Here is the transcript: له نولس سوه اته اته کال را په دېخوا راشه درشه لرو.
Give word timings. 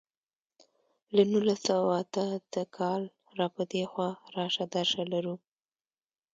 له 1.15 1.21
نولس 1.31 1.59
سوه 1.67 1.91
اته 2.01 2.23
اته 2.37 2.61
کال 2.77 3.01
را 3.37 3.47
په 3.55 3.61
دېخوا 3.71 4.09
راشه 4.35 4.65
درشه 4.73 5.03
لرو. 5.13 5.35